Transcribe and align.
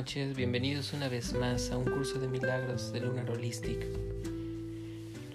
noches, 0.00 0.34
bienvenidos 0.34 0.94
una 0.94 1.10
vez 1.10 1.34
más 1.34 1.70
a 1.70 1.76
un 1.76 1.84
curso 1.84 2.18
de 2.18 2.26
milagros 2.26 2.90
de 2.90 3.02
Lunar 3.02 3.30
Holistic. 3.30 3.86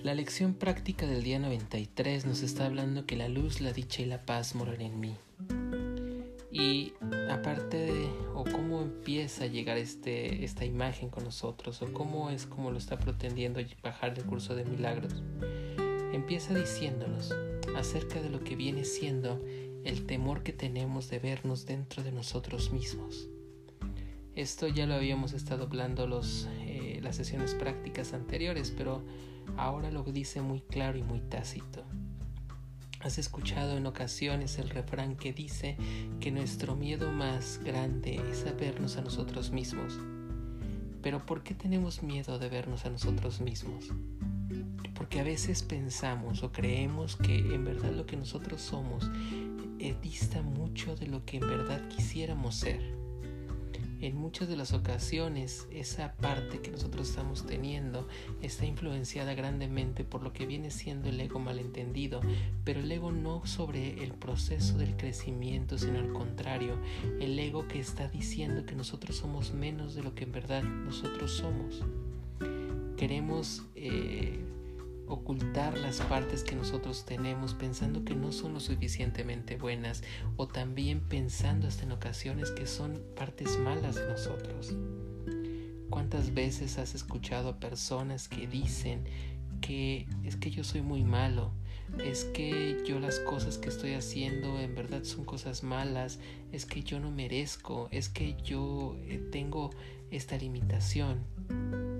La 0.01 0.15
lección 0.15 0.55
práctica 0.55 1.05
del 1.05 1.21
día 1.21 1.37
93 1.37 2.25
nos 2.25 2.41
está 2.41 2.65
hablando 2.65 3.05
que 3.05 3.15
la 3.15 3.29
luz, 3.29 3.61
la 3.61 3.73
dicha 3.73 4.01
y 4.01 4.05
la 4.05 4.25
paz 4.25 4.55
moran 4.55 4.81
en 4.81 4.99
mí. 4.99 5.15
Y 6.51 6.93
aparte 7.29 7.77
de, 7.77 8.09
o 8.33 8.43
cómo 8.43 8.81
empieza 8.81 9.43
a 9.43 9.47
llegar 9.47 9.77
este, 9.77 10.43
esta 10.43 10.65
imagen 10.65 11.09
con 11.09 11.25
nosotros, 11.25 11.83
o 11.83 11.93
cómo 11.93 12.31
es 12.31 12.47
como 12.47 12.71
lo 12.71 12.79
está 12.79 12.97
pretendiendo 12.97 13.59
bajar 13.83 14.15
del 14.15 14.25
curso 14.25 14.55
de 14.55 14.65
milagros, 14.65 15.21
empieza 16.11 16.55
diciéndonos 16.55 17.35
acerca 17.77 18.19
de 18.19 18.31
lo 18.31 18.43
que 18.43 18.55
viene 18.55 18.83
siendo 18.83 19.39
el 19.83 20.07
temor 20.07 20.41
que 20.41 20.53
tenemos 20.53 21.07
de 21.11 21.19
vernos 21.19 21.67
dentro 21.67 22.01
de 22.01 22.11
nosotros 22.11 22.71
mismos 22.71 23.29
esto 24.35 24.67
ya 24.67 24.85
lo 24.85 24.95
habíamos 24.95 25.33
estado 25.33 25.63
hablando 25.63 26.07
los, 26.07 26.47
eh, 26.61 26.99
las 27.01 27.15
sesiones 27.15 27.55
prácticas 27.55 28.13
anteriores, 28.13 28.73
pero 28.75 29.01
ahora 29.57 29.91
lo 29.91 30.03
dice 30.03 30.41
muy 30.41 30.61
claro 30.61 30.97
y 30.97 31.03
muy 31.03 31.21
tácito. 31.21 31.83
Has 32.99 33.17
escuchado 33.17 33.77
en 33.77 33.85
ocasiones 33.85 34.57
el 34.57 34.69
refrán 34.69 35.15
que 35.15 35.31
dice 35.31 35.77
que 36.19 36.31
nuestro 36.31 36.75
miedo 36.75 37.11
más 37.11 37.61
grande 37.63 38.19
es 38.31 38.45
a 38.45 38.51
vernos 38.51 38.97
a 38.97 39.01
nosotros 39.01 39.51
mismos. 39.51 39.99
Pero 41.01 41.23
¿por 41.23 41.43
qué 41.43 41.53
tenemos 41.53 42.01
miedo 42.01 42.39
de 42.39 42.49
vernos 42.49 42.85
a 42.85 42.89
nosotros 42.89 43.39
mismos? 43.41 43.91
Porque 44.95 45.19
a 45.19 45.23
veces 45.23 45.61
pensamos 45.61 46.41
o 46.41 46.51
creemos 46.51 47.15
que 47.15 47.37
en 47.37 47.63
verdad 47.63 47.91
lo 47.91 48.07
que 48.07 48.17
nosotros 48.17 48.61
somos 48.61 49.09
eh, 49.77 49.95
dista 50.01 50.41
mucho 50.41 50.95
de 50.95 51.05
lo 51.05 51.23
que 51.25 51.37
en 51.37 51.47
verdad 51.47 51.87
quisiéramos 51.89 52.55
ser 52.55 52.94
en 54.01 54.15
muchas 54.15 54.47
de 54.47 54.57
las 54.57 54.73
ocasiones 54.73 55.67
esa 55.71 56.13
parte 56.15 56.61
que 56.61 56.71
nosotros 56.71 57.09
estamos 57.09 57.45
teniendo 57.45 58.07
está 58.41 58.65
influenciada 58.65 59.33
grandemente 59.33 60.03
por 60.03 60.23
lo 60.23 60.33
que 60.33 60.45
viene 60.45 60.71
siendo 60.71 61.09
el 61.09 61.19
ego 61.19 61.39
malentendido, 61.39 62.21
pero 62.63 62.79
el 62.79 62.91
ego 62.91 63.11
no 63.11 63.45
sobre 63.45 64.03
el 64.03 64.13
proceso 64.13 64.77
del 64.77 64.97
crecimiento, 64.97 65.77
sino 65.77 65.99
al 65.99 66.13
contrario, 66.13 66.79
el 67.19 67.37
ego 67.37 67.67
que 67.67 67.79
está 67.79 68.07
diciendo 68.07 68.65
que 68.65 68.75
nosotros 68.75 69.17
somos 69.17 69.53
menos 69.53 69.95
de 69.95 70.03
lo 70.03 70.15
que 70.15 70.25
en 70.25 70.31
verdad 70.31 70.63
nosotros 70.63 71.31
somos. 71.31 71.83
Queremos 72.97 73.63
eh, 73.75 74.39
ocultar 75.07 75.77
las 75.77 76.01
partes 76.01 76.43
que 76.43 76.55
nosotros 76.55 77.05
tenemos 77.05 77.53
pensando 77.53 78.03
que 78.03 78.15
no 78.15 78.31
son 78.31 78.53
lo 78.53 78.59
suficientemente 78.59 79.57
buenas 79.57 80.03
o 80.37 80.47
también 80.47 81.01
pensando 81.01 81.67
hasta 81.67 81.83
en 81.83 81.91
ocasiones 81.91 82.51
que 82.51 82.65
son 82.65 83.01
partes 83.15 83.57
malas 83.59 83.95
de 83.95 84.07
nosotros. 84.07 84.75
¿Cuántas 85.89 86.33
veces 86.33 86.77
has 86.77 86.95
escuchado 86.95 87.49
a 87.49 87.59
personas 87.59 88.27
que 88.27 88.47
dicen 88.47 89.03
que 89.61 90.07
es 90.23 90.35
que 90.35 90.51
yo 90.51 90.63
soy 90.63 90.81
muy 90.81 91.03
malo, 91.03 91.51
es 92.03 92.25
que 92.25 92.83
yo 92.85 92.99
las 92.99 93.19
cosas 93.19 93.57
que 93.57 93.69
estoy 93.69 93.93
haciendo 93.93 94.59
en 94.59 94.75
verdad 94.75 95.03
son 95.03 95.23
cosas 95.23 95.63
malas, 95.63 96.19
es 96.51 96.65
que 96.65 96.83
yo 96.83 96.99
no 96.99 97.11
merezco, 97.11 97.87
es 97.91 98.09
que 98.09 98.35
yo 98.43 98.97
eh, 99.03 99.21
tengo 99.31 99.69
esta 100.11 100.37
limitación? 100.37 101.94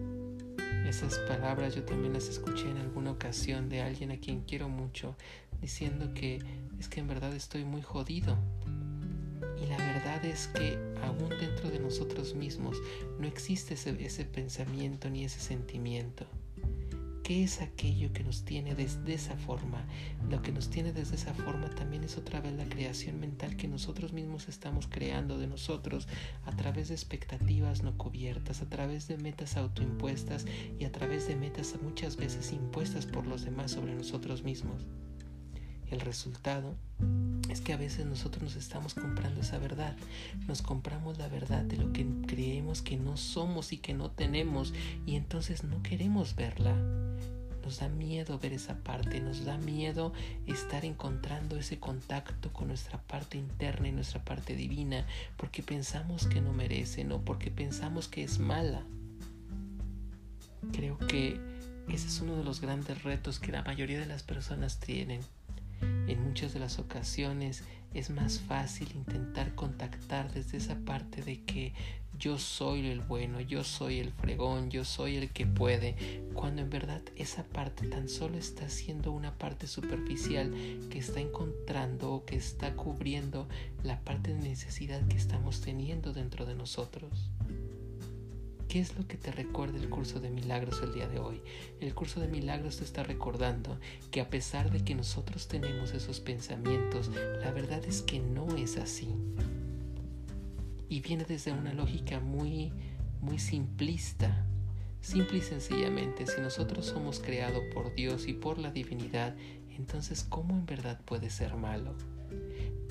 Esas 0.88 1.17
palabras 1.19 1.73
yo 1.73 1.83
también 1.83 2.14
las 2.14 2.30
escuché 2.30 2.69
en 2.69 2.78
alguna 2.78 3.11
ocasión 3.11 3.69
de 3.69 3.81
alguien 3.81 4.11
a 4.11 4.17
quien 4.17 4.41
quiero 4.41 4.69
mucho, 4.69 5.16
diciendo 5.59 6.14
que 6.14 6.39
es 6.80 6.88
que 6.88 7.00
en 7.00 7.08
verdad 7.08 7.33
estoy 7.33 7.66
muy 7.66 7.81
jodido. 7.81 8.38
Y 9.59 9.66
la 9.66 9.78
verdad 9.78 10.23
es 10.23 10.47
que 10.47 10.78
aún 11.02 11.30
dentro 11.40 11.72
de 11.72 11.79
nosotros 11.79 12.35
mismos 12.35 12.78
no 13.19 13.28
existe 13.28 13.73
ese, 13.73 14.06
ese 14.06 14.25
pensamiento 14.25 15.09
ni 15.09 15.25
ese 15.25 15.40
sentimiento. 15.40 16.28
¿Qué 17.25 17.44
es 17.44 17.59
aquello 17.59 18.13
que 18.13 18.24
nos 18.24 18.46
tiene 18.46 18.75
desde 18.75 19.16
esa 19.16 19.36
forma? 19.36 19.84
Lo 20.30 20.44
que 20.44 20.52
nos 20.52 20.69
tiene 20.69 20.94
desde 20.94 21.16
esa 21.16 21.34
forma 21.34 21.72
también 21.72 22.03
es 22.03 22.19
otra 22.19 22.40
vez 22.40 22.53
la 22.53 22.66
creación 22.66 23.19
mental 23.19 23.58
que 23.58 23.68
nosotros 23.68 24.13
mismos 24.13 24.47
estamos 24.47 24.86
creando 24.86 25.40
de 25.40 25.47
nosotros 25.47 26.08
a 26.46 26.56
través 26.56 26.90
de 26.90 26.94
expectativas 26.94 27.81
no 27.81 27.97
cubiertas, 27.97 28.62
a 28.62 28.69
través 28.69 29.08
de 29.08 29.18
metas 29.18 29.58
autoimpuestas 29.58 30.46
y 30.80 30.85
a 30.85 30.91
través 30.91 31.28
de 31.28 31.35
metas 31.35 31.75
muchas 31.81 32.16
veces 32.16 32.52
impuestas 32.52 33.08
por 33.08 33.25
los 33.25 33.44
demás 33.44 33.72
sobre 33.72 33.96
nosotros 33.96 34.44
mismos. 34.44 34.85
El 35.91 36.01
resultado 36.01 36.75
es 37.50 37.62
que 37.62 37.73
a 37.73 37.78
veces 37.78 38.06
nosotros 38.06 38.44
nos 38.44 38.56
estamos 38.56 38.94
comprando 38.94 39.41
esa 39.41 39.59
verdad. 39.59 39.96
Nos 40.47 40.62
compramos 40.62 41.18
la 41.18 41.28
verdad 41.28 41.63
de 41.63 41.78
lo 41.78 41.94
que 41.94 42.06
creemos 42.28 42.81
que 42.81 42.97
no 42.97 43.18
somos 43.18 43.72
y 43.72 43.78
que 43.78 43.94
no 43.94 44.09
tenemos 44.09 44.73
y 45.06 45.16
entonces 45.16 45.63
no 45.63 45.84
queremos 45.84 46.35
verla. 46.35 46.75
Nos 47.63 47.79
da 47.79 47.90
miedo 47.90 48.38
ver 48.38 48.53
esa 48.53 48.75
parte, 48.84 49.19
nos 49.22 49.44
da 49.44 49.57
miedo 49.57 50.13
estar 50.46 50.85
encontrando 50.85 51.57
ese 51.57 51.79
contacto 51.79 52.53
con 52.53 52.67
nuestra 52.67 53.02
parte 53.02 53.38
interna 53.40 53.88
y 53.88 53.91
nuestra 53.91 54.23
parte 54.23 54.56
divina, 54.56 55.06
porque 55.35 55.63
pensamos 55.63 56.28
que 56.28 56.41
no 56.41 56.53
merece, 56.53 57.03
no 57.03 57.22
porque 57.22 57.50
pensamos 57.50 58.07
que 58.07 58.23
es 58.23 58.38
mala. 58.38 58.84
Creo 60.73 60.97
que 61.00 61.40
ese 61.90 62.07
es 62.07 62.19
uno 62.22 62.35
de 62.35 62.44
los 62.44 62.62
grandes 62.62 63.03
retos 63.03 63.40
que 63.40 63.52
la 63.52 63.63
mayoría 63.63 64.00
de 64.00 64.06
las 64.06 64.23
personas 64.23 64.79
tienen. 64.79 65.22
En 65.81 66.24
muchas 66.24 66.53
de 66.53 66.59
las 66.59 66.80
ocasiones 66.80 67.63
es 67.94 68.09
más 68.09 68.40
fácil 68.40 68.90
intentar 68.94 69.56
contactar 69.56 70.31
desde 70.34 70.58
esa 70.58 70.75
parte 70.75 71.22
de 71.22 71.41
que 71.44 71.74
yo 72.18 72.38
soy 72.38 72.88
el 72.88 73.02
bueno, 73.02 73.41
yo 73.41 73.63
soy 73.63 74.00
el 74.00 74.12
fregón, 74.12 74.69
yo 74.69 74.85
soy 74.85 75.18
el 75.18 75.31
que 75.31 75.46
puede, 75.46 76.24
cuando 76.34 76.62
en 76.62 76.69
verdad 76.69 77.02
esa 77.16 77.44
parte 77.44 77.88
tan 77.88 78.08
solo 78.08 78.38
está 78.38 78.69
siendo 78.69 79.12
una 79.12 79.38
parte 79.38 79.68
superficial 79.68 80.52
que 80.90 81.00
está 81.00 81.19
encontrando 81.19 82.14
o 82.14 82.25
que 82.25 82.35
está 82.35 82.74
cubriendo 82.74 83.47
la 83.84 84.00
parte 84.02 84.34
de 84.34 84.40
necesidad 84.40 85.06
que 85.08 85.18
estamos 85.18 85.62
teniendo 85.62 86.14
dentro 86.14 86.46
de 86.46 86.56
nosotros. 86.56 87.31
¿Qué 88.68 88.80
es 88.80 88.98
lo 88.98 89.08
que 89.08 89.18
te 89.18 89.31
recuerda 89.31 89.78
el 89.80 89.90
curso 89.90 90.20
de 90.20 90.30
milagros 90.30 90.81
el 90.81 90.94
día 90.94 91.08
de 91.08 91.20
hoy? 91.20 91.42
El 91.80 91.94
curso 91.94 92.20
de 92.20 92.28
milagros 92.28 92.78
te 92.78 92.84
está 92.84 93.03
recordando 93.03 93.80
que 94.12 94.22
a 94.22 94.30
pesar 94.30 94.72
de 94.72 94.84
que 94.84 94.96
nosotros 94.96 95.48
tenemos 95.48 95.94
esos 95.94 96.20
pensamientos, 96.20 97.09
la 97.42 97.52
verdad 97.52 97.84
es 97.86 98.02
que 98.02 98.20
no 98.20 98.56
es 98.56 98.78
así 98.78 99.16
y 100.90 101.02
viene 101.02 101.26
desde 101.26 101.52
una 101.52 101.74
lógica 101.74 102.20
muy, 102.20 102.72
muy 103.22 103.40
simplista. 103.40 104.46
Simple 105.02 105.40
y 105.40 105.42
sencillamente, 105.42 106.26
si 106.26 106.42
nosotros 106.42 106.86
somos 106.86 107.20
creados 107.20 107.64
por 107.74 107.94
Dios 107.94 108.28
y 108.28 108.34
por 108.34 108.58
la 108.58 108.72
divinidad, 108.72 109.36
entonces 109.78 110.24
¿cómo 110.24 110.56
en 110.56 110.66
verdad 110.66 111.00
puede 111.06 111.30
ser 111.30 111.56
malo? 111.56 111.96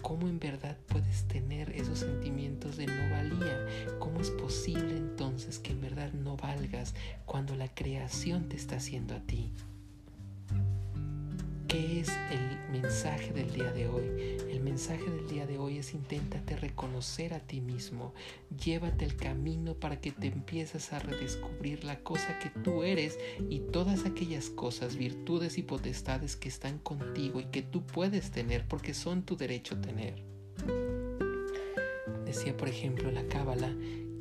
¿Cómo 0.04 0.28
en 0.28 0.38
verdad 0.38 0.76
puedes 0.87 1.26
tener 1.28 1.70
esos 1.70 2.00
sentimientos 2.00 2.76
de 2.76 2.87
no 2.87 3.10
valía? 3.10 3.66
¿Cómo 3.98 4.20
es 4.20 4.31
posible 4.31 4.98
entonces 4.98 5.59
que 5.59 5.72
en 5.72 5.81
verdad 5.81 6.12
no 6.12 6.37
valgas 6.37 6.94
cuando 7.25 7.56
la 7.56 7.69
creación 7.69 8.50
te 8.50 8.56
está 8.56 8.76
haciendo 8.76 9.14
a 9.14 9.20
ti? 9.20 9.54
¿Qué 11.75 11.99
es 11.99 12.09
el 12.31 12.81
mensaje 12.81 13.33
del 13.33 13.53
día 13.53 13.73
de 13.73 13.89
hoy? 13.89 14.05
El 14.49 14.61
mensaje 14.61 15.11
del 15.11 15.27
día 15.27 15.45
de 15.45 15.59
hoy 15.59 15.79
es 15.79 15.93
inténtate 15.93 16.55
reconocer 16.55 17.35
a 17.35 17.41
ti 17.41 17.61
mismo, 17.61 18.15
llévate 18.65 19.05
el 19.05 19.17
camino 19.17 19.75
para 19.75 20.01
que 20.01 20.12
te 20.12 20.29
empieces 20.29 20.93
a 20.93 21.01
redescubrir 21.01 21.83
la 21.83 21.99
cosa 21.99 22.39
que 22.39 22.49
tú 22.49 22.85
eres 22.85 23.19
y 23.51 23.59
todas 23.59 24.07
aquellas 24.07 24.51
cosas, 24.51 24.95
virtudes 24.95 25.59
y 25.59 25.65
potestades 25.65 26.37
que 26.37 26.49
están 26.49 26.79
contigo 26.79 27.41
y 27.41 27.47
que 27.47 27.62
tú 27.62 27.82
puedes 27.82 28.31
tener 28.31 28.69
porque 28.69 28.94
son 28.94 29.25
tu 29.25 29.37
derecho 29.37 29.77
tener. 29.81 30.23
Decía 32.25 32.56
por 32.56 32.69
ejemplo 32.69 33.11
la 33.11 33.27
Cábala 33.27 33.75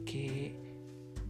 que 0.08 0.62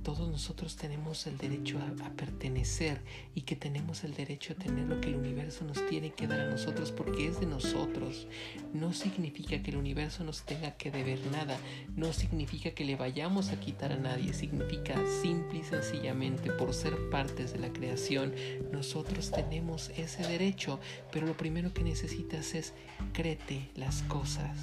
todos 0.03 0.29
nosotros 0.29 0.75
tenemos 0.75 1.25
el 1.27 1.37
derecho 1.37 1.79
a, 1.79 2.09
pertenecer 2.13 3.01
y 3.33 3.41
que 3.41 3.55
tenemos 3.55 4.03
el 4.03 4.13
derecho 4.13 4.53
a 4.53 4.55
tener 4.55 4.85
lo 4.85 4.99
que 4.99 5.09
el 5.09 5.15
universo 5.15 5.63
nos 5.65 5.85
tiene 5.87 6.11
que 6.11 6.27
dar 6.27 6.41
a 6.41 6.49
nosotros 6.49 6.91
porque 6.91 7.27
es 7.27 7.39
de 7.39 7.45
nosotros. 7.45 8.27
No 8.73 8.93
significa 8.93 9.63
que 9.63 9.71
el 9.71 9.77
universo 9.77 10.23
nos 10.23 10.43
tenga 10.43 10.71
que 10.71 10.91
deber 10.91 11.19
nada, 11.31 11.57
no 11.95 12.11
significa 12.13 12.71
que 12.71 12.85
le 12.85 12.95
vayamos 12.95 13.49
a 13.49 13.59
quitar 13.59 13.93
a 13.93 13.97
nadie, 13.97 14.33
significa 14.33 14.95
simple 15.21 15.59
y 15.59 15.63
sencillamente 15.63 16.51
por 16.51 16.73
ser 16.73 17.09
partes 17.09 17.53
de 17.53 17.59
la 17.59 17.71
creación, 17.71 18.33
nosotros 18.71 19.31
tenemos 19.31 19.89
ese 19.97 20.23
derecho, 20.27 20.79
pero 21.11 21.25
lo 21.25 21.37
primero 21.37 21.73
que 21.73 21.83
necesitas 21.83 22.53
es 22.53 22.73
créete 23.13 23.69
las 23.75 24.03
cosas. 24.03 24.57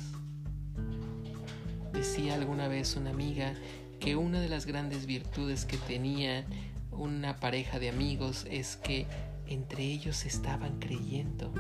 Decía 1.93 2.35
alguna 2.35 2.69
vez 2.69 2.97
una 2.97 3.11
amiga 3.11 3.55
que 4.01 4.17
una 4.17 4.41
de 4.41 4.49
las 4.49 4.67
grandes 4.67 5.07
virtudes 5.07 5.67
que 5.67 5.77
tenía 5.77 6.45
una 6.91 7.37
pareja 7.37 7.79
de 7.79 7.91
amigos 7.91 8.47
es 8.51 8.77
que 8.77 9.07
entre 9.47 9.85
ellos 9.85 10.25
estaban 10.25 10.79
creyendo. 10.79 11.53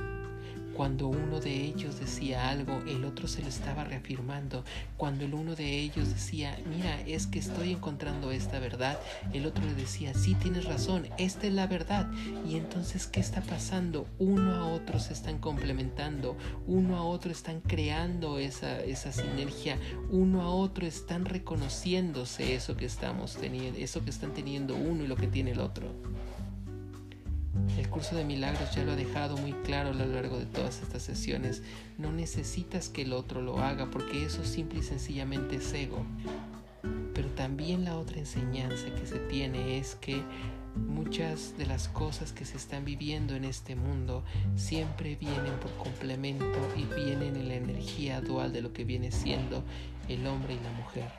Cuando 0.80 1.08
uno 1.08 1.40
de 1.40 1.62
ellos 1.62 2.00
decía 2.00 2.48
algo, 2.48 2.80
el 2.86 3.04
otro 3.04 3.28
se 3.28 3.42
lo 3.42 3.48
estaba 3.48 3.84
reafirmando. 3.84 4.64
Cuando 4.96 5.26
el 5.26 5.34
uno 5.34 5.54
de 5.54 5.78
ellos 5.78 6.08
decía, 6.08 6.58
mira, 6.74 6.98
es 7.02 7.26
que 7.26 7.38
estoy 7.38 7.72
encontrando 7.72 8.30
esta 8.30 8.58
verdad, 8.60 8.98
el 9.34 9.44
otro 9.44 9.62
le 9.62 9.74
decía, 9.74 10.14
sí, 10.14 10.34
tienes 10.36 10.64
razón, 10.64 11.06
esta 11.18 11.46
es 11.48 11.52
la 11.52 11.66
verdad. 11.66 12.10
Y 12.48 12.56
entonces, 12.56 13.06
¿qué 13.06 13.20
está 13.20 13.42
pasando? 13.42 14.06
Uno 14.18 14.54
a 14.54 14.68
otro 14.68 15.00
se 15.00 15.12
están 15.12 15.36
complementando, 15.36 16.38
uno 16.66 16.96
a 16.96 17.02
otro 17.02 17.30
están 17.30 17.60
creando 17.60 18.38
esa, 18.38 18.80
esa 18.80 19.12
sinergia, 19.12 19.76
uno 20.08 20.40
a 20.40 20.48
otro 20.48 20.86
están 20.86 21.26
reconociéndose 21.26 22.54
eso 22.54 22.78
que 22.78 22.86
estamos 22.86 23.36
teniendo, 23.36 23.78
eso 23.78 24.02
que 24.02 24.08
están 24.08 24.32
teniendo 24.32 24.76
uno 24.76 25.04
y 25.04 25.08
lo 25.08 25.16
que 25.16 25.26
tiene 25.26 25.50
el 25.50 25.60
otro. 25.60 25.92
El 27.78 27.88
curso 27.88 28.16
de 28.16 28.24
milagros 28.24 28.74
ya 28.74 28.84
lo 28.84 28.92
ha 28.92 28.96
dejado 28.96 29.36
muy 29.36 29.52
claro 29.52 29.90
a 29.90 29.94
lo 29.94 30.06
largo 30.06 30.38
de 30.38 30.46
todas 30.46 30.82
estas 30.82 31.02
sesiones. 31.02 31.62
No 31.98 32.12
necesitas 32.12 32.88
que 32.88 33.02
el 33.02 33.12
otro 33.12 33.42
lo 33.42 33.58
haga 33.58 33.90
porque 33.90 34.24
eso 34.24 34.44
simple 34.44 34.80
y 34.80 34.82
sencillamente 34.82 35.56
es 35.56 35.72
ego. 35.72 36.04
Pero 37.14 37.28
también 37.30 37.84
la 37.84 37.98
otra 37.98 38.18
enseñanza 38.18 38.94
que 38.94 39.06
se 39.06 39.18
tiene 39.18 39.78
es 39.78 39.94
que 39.94 40.22
muchas 40.76 41.56
de 41.58 41.66
las 41.66 41.88
cosas 41.88 42.32
que 42.32 42.44
se 42.44 42.56
están 42.56 42.84
viviendo 42.84 43.34
en 43.34 43.44
este 43.44 43.74
mundo 43.74 44.24
siempre 44.56 45.16
vienen 45.16 45.58
por 45.60 45.74
complemento 45.76 46.58
y 46.76 46.84
vienen 46.94 47.36
en 47.36 47.48
la 47.48 47.54
energía 47.54 48.20
dual 48.20 48.52
de 48.52 48.62
lo 48.62 48.72
que 48.72 48.84
viene 48.84 49.10
siendo 49.10 49.64
el 50.08 50.26
hombre 50.26 50.54
y 50.54 50.60
la 50.60 50.72
mujer. 50.72 51.10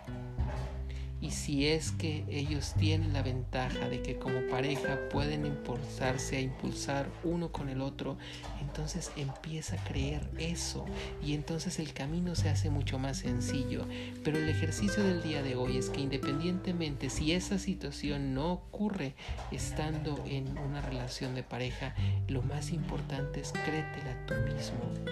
Y 1.21 1.29
si 1.31 1.67
es 1.67 1.91
que 1.91 2.25
ellos 2.29 2.73
tienen 2.79 3.13
la 3.13 3.21
ventaja 3.21 3.87
de 3.87 4.01
que 4.01 4.17
como 4.17 4.47
pareja 4.49 4.97
pueden 5.11 5.45
impulsarse 5.45 6.37
a 6.37 6.41
impulsar 6.41 7.07
uno 7.23 7.51
con 7.51 7.69
el 7.69 7.79
otro, 7.79 8.17
entonces 8.59 9.11
empieza 9.15 9.75
a 9.75 9.83
creer 9.83 10.27
eso 10.39 10.85
y 11.23 11.35
entonces 11.35 11.77
el 11.77 11.93
camino 11.93 12.33
se 12.33 12.49
hace 12.49 12.71
mucho 12.71 12.97
más 12.97 13.17
sencillo. 13.17 13.85
Pero 14.23 14.39
el 14.39 14.49
ejercicio 14.49 15.03
del 15.03 15.21
día 15.21 15.43
de 15.43 15.55
hoy 15.55 15.77
es 15.77 15.89
que 15.89 16.01
independientemente 16.01 17.11
si 17.11 17.33
esa 17.33 17.59
situación 17.59 18.33
no 18.33 18.51
ocurre 18.51 19.13
estando 19.51 20.23
en 20.25 20.57
una 20.57 20.81
relación 20.81 21.35
de 21.35 21.43
pareja, 21.43 21.93
lo 22.27 22.41
más 22.41 22.71
importante 22.71 23.41
es 23.41 23.51
créetela 23.51 24.25
tú 24.25 24.33
mismo 24.53 25.11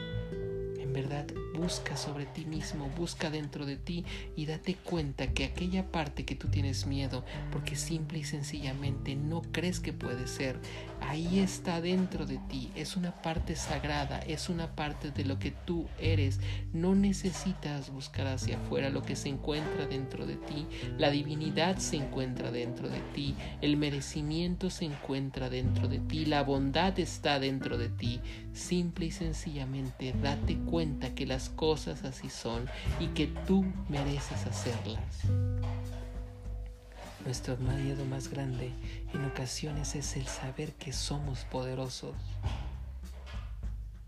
verdad 0.90 1.26
busca 1.56 1.98
sobre 1.98 2.26
ti 2.26 2.46
mismo, 2.46 2.90
busca 2.98 3.30
dentro 3.30 3.66
de 3.66 3.76
ti 3.76 4.06
y 4.36 4.46
date 4.46 4.76
cuenta 4.76 5.28
que 5.34 5.46
aquella 5.46 5.92
parte 5.92 6.26
que 6.26 6.36
tú 6.36 6.48
tienes 6.48 6.86
miedo, 6.86 7.26
porque 7.52 7.76
simple 7.76 8.20
y 8.20 8.24
sencillamente 8.24 9.16
no 9.16 9.42
crees 9.52 9.80
que 9.80 9.94
puede 9.94 10.28
ser, 10.28 10.60
ahí 11.02 11.40
está 11.40 11.82
dentro 11.82 12.26
de 12.26 12.38
ti, 12.50 12.72
es 12.76 12.96
una 12.96 13.22
parte 13.22 13.56
sagrada, 13.56 14.20
es 14.20 14.50
una 14.50 14.76
parte 14.76 15.12
de 15.12 15.26
lo 15.26 15.40
que 15.40 15.52
tú 15.52 15.88
eres. 16.00 16.40
No 16.74 16.96
necesitas 16.96 17.92
buscar 17.92 18.28
hacia 18.28 18.58
afuera 18.58 18.90
lo 18.90 19.04
que 19.04 19.16
se 19.16 19.30
encuentra 19.30 19.86
dentro 19.86 20.26
de 20.26 20.36
ti, 20.36 20.66
la 20.98 21.10
divinidad 21.10 21.78
se 21.78 21.98
encuentra 21.98 22.52
dentro 22.52 22.90
de 22.90 23.00
ti, 23.14 23.36
el 23.62 23.78
merecimiento 23.78 24.70
se 24.70 24.86
encuentra 24.86 25.50
dentro 25.50 25.88
de 25.88 26.00
ti, 26.00 26.26
la 26.26 26.44
bondad 26.44 26.98
está 27.00 27.40
dentro 27.40 27.78
de 27.78 27.90
ti. 27.90 28.20
Simple 28.54 29.08
y 29.08 29.12
sencillamente 29.12 30.14
date 30.22 30.58
cuenta 30.58 31.14
que 31.16 31.26
las 31.26 31.50
cosas 31.50 32.04
así 32.04 32.30
son 32.30 32.66
y 33.00 33.08
que 33.08 33.28
tú 33.28 33.66
mereces 33.88 34.46
hacerlas. 34.46 35.24
Nuestro 37.26 37.58
miedo 37.58 38.06
más 38.06 38.30
grande 38.30 38.72
en 39.14 39.26
ocasiones 39.26 39.96
es 39.96 40.16
el 40.16 40.26
saber 40.26 40.74
que 40.74 40.94
somos 40.94 41.46
poderosos. 41.46 42.16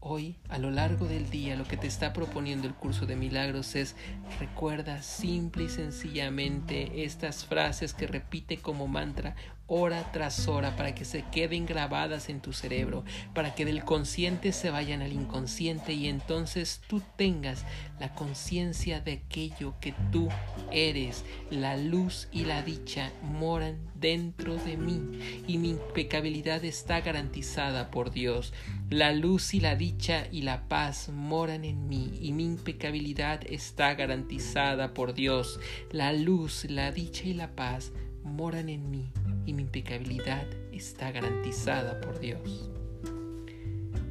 Hoy, 0.03 0.35
a 0.49 0.57
lo 0.57 0.71
largo 0.71 1.05
del 1.05 1.29
día, 1.29 1.55
lo 1.55 1.65
que 1.65 1.77
te 1.77 1.85
está 1.85 2.11
proponiendo 2.11 2.67
el 2.67 2.73
curso 2.73 3.05
de 3.05 3.15
milagros 3.15 3.75
es 3.75 3.95
recuerda 4.39 5.03
simple 5.03 5.65
y 5.65 5.69
sencillamente 5.69 7.03
estas 7.03 7.45
frases 7.45 7.93
que 7.93 8.07
repite 8.07 8.57
como 8.57 8.87
mantra 8.87 9.35
hora 9.73 10.11
tras 10.11 10.49
hora 10.49 10.75
para 10.75 10.93
que 10.93 11.05
se 11.05 11.23
queden 11.31 11.65
grabadas 11.65 12.27
en 12.27 12.41
tu 12.41 12.51
cerebro, 12.51 13.05
para 13.33 13.55
que 13.55 13.63
del 13.63 13.85
consciente 13.85 14.51
se 14.51 14.69
vayan 14.69 15.01
al 15.01 15.13
inconsciente 15.13 15.93
y 15.93 16.09
entonces 16.09 16.81
tú 16.87 17.01
tengas 17.15 17.63
la 17.97 18.13
conciencia 18.13 18.99
de 18.99 19.13
aquello 19.13 19.75
que 19.79 19.93
tú 20.11 20.27
eres. 20.73 21.23
La 21.49 21.77
luz 21.77 22.27
y 22.33 22.43
la 22.43 22.63
dicha 22.63 23.13
moran 23.23 23.79
dentro 23.95 24.57
de 24.57 24.75
mí 24.75 25.01
y 25.47 25.57
mi 25.57 25.69
impecabilidad 25.69 26.65
está 26.65 26.99
garantizada 26.99 27.91
por 27.91 28.11
Dios. 28.11 28.53
La 28.89 29.13
luz 29.13 29.53
y 29.53 29.61
la 29.61 29.77
dicha 29.77 30.27
y 30.33 30.41
la 30.41 30.67
paz 30.67 31.07
moran 31.07 31.63
en 31.63 31.87
mí 31.87 32.19
y 32.19 32.33
mi 32.33 32.43
impecabilidad 32.43 33.39
está 33.49 33.93
garantizada 33.93 34.93
por 34.93 35.13
Dios. 35.13 35.61
La 35.91 36.11
luz, 36.11 36.65
la 36.65 36.91
dicha 36.91 37.23
y 37.23 37.33
la 37.33 37.55
paz 37.55 37.93
moran 38.23 38.69
en 38.69 38.89
mí 38.89 39.11
y 39.45 39.53
mi 39.53 39.63
impecabilidad 39.63 40.45
está 40.71 41.11
garantizada 41.11 41.99
por 42.01 42.19
Dios. 42.19 42.69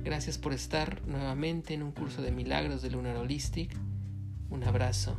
Gracias 0.02 0.38
por 0.38 0.52
estar 0.52 1.02
nuevamente 1.06 1.74
en 1.74 1.82
un 1.82 1.92
curso 1.92 2.22
de 2.22 2.32
milagros 2.32 2.82
de 2.82 2.90
Lunar 2.90 3.16
Holistic. 3.16 3.76
Un 4.48 4.64
abrazo. 4.64 5.16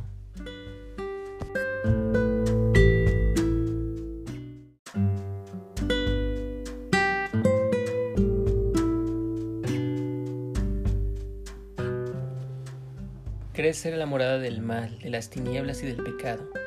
Crees 13.52 13.78
ser 13.78 13.96
la 13.96 14.06
morada 14.06 14.38
del 14.38 14.60
mal, 14.60 14.98
de 14.98 15.10
las 15.10 15.30
tinieblas 15.30 15.82
y 15.82 15.86
del 15.86 16.02
pecado 16.02 16.61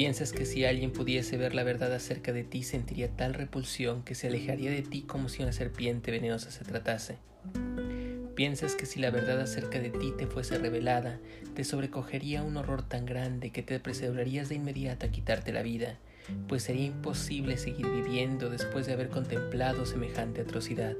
Piensas 0.00 0.32
que 0.32 0.46
si 0.46 0.64
alguien 0.64 0.92
pudiese 0.92 1.36
ver 1.36 1.54
la 1.54 1.62
verdad 1.62 1.92
acerca 1.92 2.32
de 2.32 2.42
ti 2.42 2.62
sentiría 2.62 3.14
tal 3.14 3.34
repulsión 3.34 4.02
que 4.02 4.14
se 4.14 4.28
alejaría 4.28 4.70
de 4.70 4.80
ti 4.80 5.02
como 5.02 5.28
si 5.28 5.42
una 5.42 5.52
serpiente 5.52 6.10
venenosa 6.10 6.50
se 6.50 6.64
tratase. 6.64 7.18
Piensas 8.34 8.76
que 8.76 8.86
si 8.86 8.98
la 8.98 9.10
verdad 9.10 9.38
acerca 9.42 9.78
de 9.78 9.90
ti 9.90 10.14
te 10.16 10.26
fuese 10.26 10.56
revelada, 10.56 11.20
te 11.54 11.64
sobrecogería 11.64 12.42
un 12.42 12.56
horror 12.56 12.80
tan 12.80 13.04
grande 13.04 13.50
que 13.50 13.62
te 13.62 13.74
apresurarías 13.74 14.48
de 14.48 14.54
inmediato 14.54 15.04
a 15.04 15.10
quitarte 15.10 15.52
la 15.52 15.60
vida, 15.60 15.98
pues 16.48 16.62
sería 16.62 16.86
imposible 16.86 17.58
seguir 17.58 17.86
viviendo 17.86 18.48
después 18.48 18.86
de 18.86 18.94
haber 18.94 19.10
contemplado 19.10 19.84
semejante 19.84 20.40
atrocidad. 20.40 20.96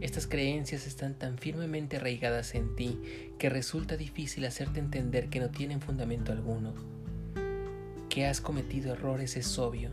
Estas 0.00 0.26
creencias 0.26 0.86
están 0.86 1.12
tan 1.12 1.36
firmemente 1.36 1.98
arraigadas 1.98 2.54
en 2.54 2.74
ti 2.74 2.98
que 3.38 3.50
resulta 3.50 3.98
difícil 3.98 4.46
hacerte 4.46 4.80
entender 4.80 5.28
que 5.28 5.40
no 5.40 5.50
tienen 5.50 5.82
fundamento 5.82 6.32
alguno. 6.32 6.91
Que 8.12 8.26
has 8.26 8.42
cometido 8.42 8.92
errores 8.92 9.38
es 9.38 9.58
obvio. 9.58 9.88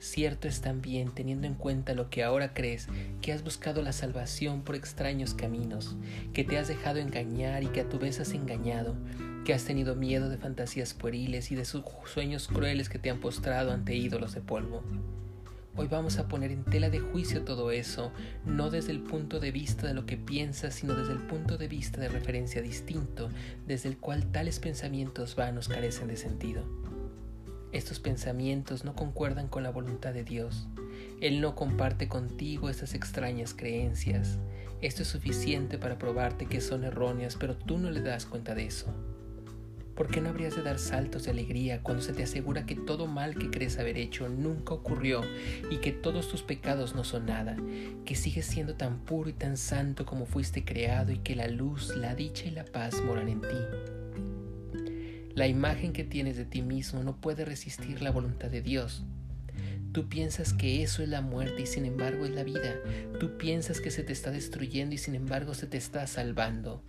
Cierto 0.00 0.48
es 0.48 0.62
también, 0.62 1.12
teniendo 1.14 1.46
en 1.46 1.54
cuenta 1.54 1.94
lo 1.94 2.10
que 2.10 2.24
ahora 2.24 2.54
crees, 2.54 2.88
que 3.20 3.32
has 3.32 3.44
buscado 3.44 3.82
la 3.82 3.92
salvación 3.92 4.62
por 4.62 4.74
extraños 4.74 5.32
caminos, 5.32 5.94
que 6.32 6.42
te 6.42 6.58
has 6.58 6.66
dejado 6.66 6.98
engañar 6.98 7.62
y 7.62 7.68
que 7.68 7.82
a 7.82 7.88
tu 7.88 8.00
vez 8.00 8.18
has 8.18 8.32
engañado, 8.32 8.96
que 9.44 9.54
has 9.54 9.62
tenido 9.62 9.94
miedo 9.94 10.28
de 10.28 10.38
fantasías 10.38 10.92
pueriles 10.92 11.52
y 11.52 11.54
de 11.54 11.64
sueños 11.64 12.48
crueles 12.48 12.88
que 12.88 12.98
te 12.98 13.10
han 13.10 13.20
postrado 13.20 13.70
ante 13.70 13.94
ídolos 13.94 14.34
de 14.34 14.40
polvo. 14.40 14.82
Hoy 15.76 15.86
vamos 15.86 16.18
a 16.18 16.26
poner 16.26 16.50
en 16.50 16.64
tela 16.64 16.90
de 16.90 16.98
juicio 16.98 17.44
todo 17.44 17.70
eso, 17.70 18.10
no 18.44 18.70
desde 18.70 18.90
el 18.90 19.04
punto 19.04 19.38
de 19.38 19.52
vista 19.52 19.86
de 19.86 19.94
lo 19.94 20.04
que 20.04 20.16
piensas, 20.16 20.74
sino 20.74 20.94
desde 20.94 21.12
el 21.12 21.22
punto 21.28 21.58
de 21.58 21.68
vista 21.68 22.00
de 22.00 22.08
referencia 22.08 22.60
distinto, 22.60 23.30
desde 23.68 23.88
el 23.88 23.98
cual 23.98 24.32
tales 24.32 24.58
pensamientos 24.58 25.36
vanos 25.36 25.68
carecen 25.68 26.08
de 26.08 26.16
sentido. 26.16 26.81
Estos 27.72 28.00
pensamientos 28.00 28.84
no 28.84 28.94
concuerdan 28.94 29.48
con 29.48 29.62
la 29.62 29.70
voluntad 29.70 30.12
de 30.12 30.24
Dios. 30.24 30.68
Él 31.22 31.40
no 31.40 31.54
comparte 31.54 32.06
contigo 32.06 32.68
estas 32.68 32.92
extrañas 32.94 33.54
creencias. 33.54 34.38
Esto 34.82 35.02
es 35.02 35.08
suficiente 35.08 35.78
para 35.78 35.98
probarte 35.98 36.44
que 36.44 36.60
son 36.60 36.84
erróneas, 36.84 37.36
pero 37.40 37.56
tú 37.56 37.78
no 37.78 37.90
le 37.90 38.02
das 38.02 38.26
cuenta 38.26 38.54
de 38.54 38.66
eso. 38.66 38.92
¿Por 39.94 40.08
qué 40.08 40.20
no 40.20 40.28
habrías 40.28 40.54
de 40.54 40.62
dar 40.62 40.78
saltos 40.78 41.24
de 41.24 41.30
alegría 41.30 41.82
cuando 41.82 42.02
se 42.02 42.12
te 42.12 42.24
asegura 42.24 42.66
que 42.66 42.74
todo 42.74 43.06
mal 43.06 43.36
que 43.36 43.50
crees 43.50 43.78
haber 43.78 43.96
hecho 43.96 44.28
nunca 44.28 44.74
ocurrió 44.74 45.22
y 45.70 45.78
que 45.78 45.92
todos 45.92 46.28
tus 46.28 46.42
pecados 46.42 46.94
no 46.94 47.04
son 47.04 47.26
nada, 47.26 47.56
que 48.04 48.14
sigues 48.14 48.46
siendo 48.46 48.74
tan 48.74 48.98
puro 48.98 49.30
y 49.30 49.34
tan 49.34 49.56
santo 49.56 50.04
como 50.04 50.26
fuiste 50.26 50.64
creado 50.64 51.12
y 51.12 51.18
que 51.18 51.36
la 51.36 51.46
luz, 51.46 51.96
la 51.96 52.14
dicha 52.14 52.46
y 52.46 52.50
la 52.50 52.64
paz 52.64 53.02
moran 53.02 53.28
en 53.28 53.40
ti? 53.40 54.01
La 55.34 55.46
imagen 55.46 55.92
que 55.92 56.04
tienes 56.04 56.36
de 56.36 56.44
ti 56.44 56.60
mismo 56.60 57.02
no 57.02 57.16
puede 57.16 57.44
resistir 57.44 58.02
la 58.02 58.10
voluntad 58.10 58.50
de 58.50 58.60
Dios. 58.60 59.02
Tú 59.92 60.08
piensas 60.08 60.52
que 60.52 60.82
eso 60.82 61.02
es 61.02 61.08
la 61.08 61.20
muerte 61.20 61.62
y 61.62 61.66
sin 61.66 61.86
embargo 61.86 62.24
es 62.24 62.32
la 62.32 62.44
vida. 62.44 62.76
Tú 63.18 63.38
piensas 63.38 63.80
que 63.80 63.90
se 63.90 64.02
te 64.02 64.12
está 64.12 64.30
destruyendo 64.30 64.94
y 64.94 64.98
sin 64.98 65.14
embargo 65.14 65.54
se 65.54 65.66
te 65.66 65.78
está 65.78 66.06
salvando. 66.06 66.82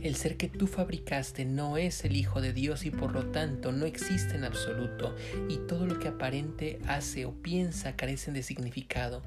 El 0.00 0.14
ser 0.14 0.36
que 0.36 0.48
tú 0.48 0.66
fabricaste 0.66 1.44
no 1.44 1.76
es 1.76 2.04
el 2.04 2.16
Hijo 2.16 2.40
de 2.40 2.52
Dios 2.52 2.86
y 2.86 2.90
por 2.90 3.12
lo 3.12 3.26
tanto 3.26 3.72
no 3.72 3.84
existe 3.84 4.36
en 4.36 4.44
absoluto 4.44 5.16
y 5.48 5.58
todo 5.66 5.86
lo 5.86 5.98
que 5.98 6.08
aparente 6.08 6.78
hace 6.86 7.24
o 7.26 7.32
piensa 7.32 7.96
carecen 7.96 8.34
de 8.34 8.42
significado. 8.42 9.22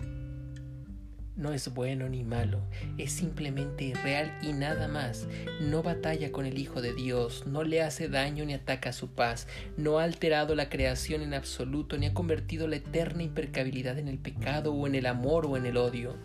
No 1.36 1.54
es 1.54 1.74
bueno 1.74 2.10
ni 2.10 2.24
malo, 2.24 2.62
es 2.98 3.12
simplemente 3.12 3.94
real 4.04 4.38
y 4.42 4.54
nada 4.54 4.88
más. 4.88 5.28
No 5.62 5.84
batalla 5.84 6.32
con 6.32 6.46
el 6.46 6.58
Hijo 6.58 6.82
de 6.82 6.94
Dios, 6.94 7.46
no 7.48 7.64
le 7.64 7.82
hace 7.82 8.10
daño 8.10 8.46
ni 8.46 8.54
ataca 8.54 8.94
su 8.94 9.10
paz, 9.10 9.48
no 9.78 10.00
ha 10.00 10.04
alterado 10.04 10.56
la 10.56 10.70
creación 10.70 11.22
en 11.22 11.34
absoluto, 11.34 11.98
ni 11.98 12.06
ha 12.06 12.14
convertido 12.14 12.68
la 12.68 12.78
eterna 12.78 13.24
impercabilidad 13.24 13.98
en 13.98 14.08
el 14.08 14.18
pecado 14.18 14.74
o 14.74 14.88
en 14.88 14.96
el 14.96 15.06
amor 15.06 15.46
o 15.46 15.58
en 15.58 15.66
el 15.66 15.78
odio. 15.78 16.18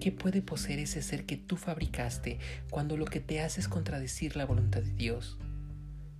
¿Qué 0.00 0.12
puede 0.12 0.42
poseer 0.42 0.80
ese 0.80 1.00
ser 1.00 1.24
que 1.24 1.36
tú 1.36 1.56
fabricaste 1.56 2.38
cuando 2.70 2.96
lo 2.96 3.06
que 3.06 3.20
te 3.20 3.40
hace 3.40 3.60
es 3.60 3.68
contradecir 3.68 4.36
la 4.36 4.44
voluntad 4.44 4.82
de 4.82 4.92
Dios? 4.92 5.38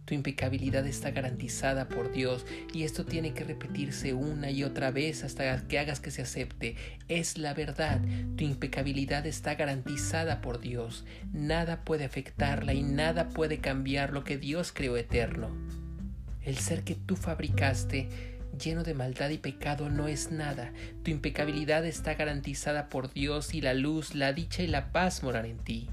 Tu 0.05 0.15
impecabilidad 0.15 0.87
está 0.87 1.11
garantizada 1.11 1.89
por 1.89 2.13
Dios 2.13 2.45
y 2.75 2.83
esto 2.83 3.07
tiene 3.07 3.33
que 3.33 3.45
repetirse 3.45 4.13
una 4.13 4.51
y 4.51 4.63
otra 4.63 4.91
vez 4.91 5.25
hasta 5.25 5.67
que 5.67 5.79
hagas 5.79 6.01
que 6.01 6.11
se 6.11 6.23
acepte. 6.23 6.77
Es 7.09 7.39
la 7.39 7.55
verdad. 7.55 8.01
Tu 8.37 8.45
impecabilidad 8.45 9.27
está 9.27 9.55
garantizada 9.55 10.43
por 10.43 10.61
Dios. 10.61 11.05
Nada 11.33 11.85
puede 11.85 12.05
afectarla 12.05 12.75
y 12.75 12.83
nada 12.83 13.31
puede 13.31 13.59
cambiar 13.59 14.13
lo 14.13 14.25
que 14.25 14.37
Dios 14.37 14.73
creó 14.73 14.97
eterno. 14.97 15.51
El 16.43 16.59
ser 16.59 16.85
que 16.85 16.95
tú 16.95 17.17
fabricaste 17.17 18.09
lleno 18.63 18.85
de 18.85 18.95
maldad 18.95 19.31
y 19.31 19.39
pecado 19.39 19.89
no 19.89 20.09
es 20.09 20.31
nada. 20.31 20.73
Tu 21.03 21.11
impecabilidad 21.11 21.85
está 21.87 22.15
garantizada 22.15 22.89
por 22.89 23.13
Dios 23.13 23.55
y 23.55 23.61
la 23.61 23.75
luz, 23.75 24.15
la 24.15 24.33
dicha 24.33 24.63
y 24.63 24.67
la 24.67 24.93
paz 24.93 25.23
moran 25.23 25.47
en 25.47 25.59
ti. 25.59 25.89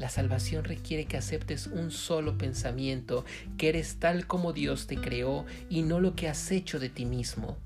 La 0.00 0.08
salvación 0.08 0.64
requiere 0.64 1.04
que 1.04 1.18
aceptes 1.18 1.66
un 1.66 1.90
solo 1.90 2.38
pensamiento, 2.38 3.26
que 3.58 3.68
eres 3.68 3.96
tal 3.96 4.26
como 4.26 4.54
Dios 4.54 4.86
te 4.86 4.96
creó 4.96 5.44
y 5.68 5.82
no 5.82 6.00
lo 6.00 6.16
que 6.16 6.26
has 6.26 6.50
hecho 6.52 6.80
de 6.80 6.88
ti 6.88 7.04
mismo. 7.04 7.58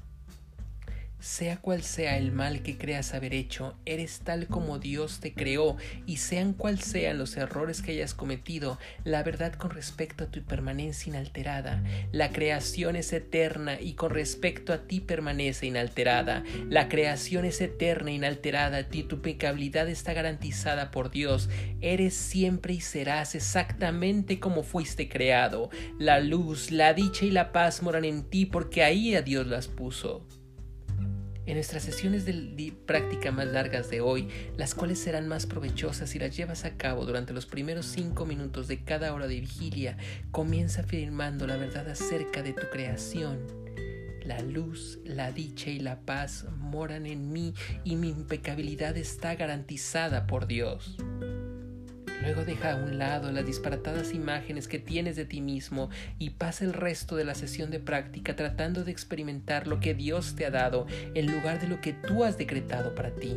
Sea 1.24 1.56
cual 1.56 1.82
sea 1.82 2.18
el 2.18 2.32
mal 2.32 2.60
que 2.60 2.76
creas 2.76 3.14
haber 3.14 3.32
hecho, 3.32 3.78
eres 3.86 4.20
tal 4.20 4.46
como 4.46 4.78
Dios 4.78 5.20
te 5.20 5.32
creó, 5.32 5.78
y 6.04 6.18
sean 6.18 6.52
cual 6.52 6.80
sean 6.80 7.16
los 7.16 7.38
errores 7.38 7.80
que 7.80 7.92
hayas 7.92 8.12
cometido, 8.12 8.78
la 9.04 9.22
verdad 9.22 9.54
con 9.54 9.70
respecto 9.70 10.24
a 10.24 10.26
tu 10.26 10.42
permanencia 10.42 11.08
inalterada. 11.08 11.82
La 12.12 12.30
creación 12.30 12.94
es 12.94 13.10
eterna 13.14 13.80
y 13.80 13.94
con 13.94 14.10
respecto 14.10 14.74
a 14.74 14.86
ti 14.86 15.00
permanece 15.00 15.64
inalterada. 15.64 16.44
La 16.68 16.90
creación 16.90 17.46
es 17.46 17.62
eterna 17.62 18.10
e 18.10 18.16
inalterada, 18.16 18.86
y 18.92 19.04
tu 19.04 19.22
pecabilidad 19.22 19.88
está 19.88 20.12
garantizada 20.12 20.90
por 20.90 21.10
Dios. 21.10 21.48
Eres 21.80 22.12
siempre 22.12 22.74
y 22.74 22.82
serás 22.82 23.34
exactamente 23.34 24.40
como 24.40 24.62
fuiste 24.62 25.08
creado. 25.08 25.70
La 25.98 26.20
luz, 26.20 26.70
la 26.70 26.92
dicha 26.92 27.24
y 27.24 27.30
la 27.30 27.50
paz 27.50 27.82
moran 27.82 28.04
en 28.04 28.24
ti 28.24 28.44
porque 28.44 28.84
ahí 28.84 29.14
a 29.14 29.22
Dios 29.22 29.46
las 29.46 29.68
puso 29.68 30.28
en 31.46 31.54
nuestras 31.54 31.82
sesiones 31.82 32.24
de 32.24 32.72
práctica 32.86 33.30
más 33.30 33.46
largas 33.46 33.90
de 33.90 34.00
hoy, 34.00 34.28
las 34.56 34.74
cuales 34.74 34.98
serán 34.98 35.28
más 35.28 35.46
provechosas 35.46 36.10
si 36.10 36.18
las 36.18 36.36
llevas 36.36 36.64
a 36.64 36.76
cabo 36.76 37.04
durante 37.04 37.32
los 37.32 37.46
primeros 37.46 37.86
cinco 37.86 38.26
minutos 38.26 38.68
de 38.68 38.82
cada 38.82 39.12
hora 39.12 39.26
de 39.26 39.40
vigilia, 39.40 39.96
comienza 40.30 40.82
afirmando 40.82 41.46
la 41.46 41.56
verdad 41.56 41.88
acerca 41.88 42.42
de 42.42 42.52
tu 42.52 42.68
creación. 42.70 43.38
La 44.24 44.40
luz, 44.40 44.98
la 45.04 45.32
dicha 45.32 45.68
y 45.68 45.80
la 45.80 46.00
paz 46.00 46.46
moran 46.56 47.04
en 47.04 47.30
mí 47.30 47.52
y 47.84 47.96
mi 47.96 48.08
impecabilidad 48.08 48.96
está 48.96 49.34
garantizada 49.34 50.26
por 50.26 50.46
Dios. 50.46 50.96
Luego 52.24 52.46
deja 52.46 52.72
a 52.72 52.76
un 52.76 52.96
lado 52.96 53.30
las 53.30 53.44
disparatadas 53.44 54.14
imágenes 54.14 54.66
que 54.66 54.78
tienes 54.78 55.14
de 55.14 55.26
ti 55.26 55.42
mismo 55.42 55.90
y 56.18 56.30
pasa 56.30 56.64
el 56.64 56.72
resto 56.72 57.16
de 57.16 57.24
la 57.24 57.34
sesión 57.34 57.70
de 57.70 57.80
práctica 57.80 58.34
tratando 58.34 58.82
de 58.82 58.92
experimentar 58.92 59.66
lo 59.66 59.78
que 59.78 59.92
Dios 59.92 60.34
te 60.34 60.46
ha 60.46 60.50
dado 60.50 60.86
en 61.14 61.26
lugar 61.26 61.60
de 61.60 61.68
lo 61.68 61.82
que 61.82 61.92
tú 61.92 62.24
has 62.24 62.38
decretado 62.38 62.94
para 62.94 63.10
ti 63.10 63.36